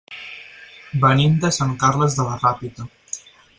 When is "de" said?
1.45-1.53, 2.21-2.27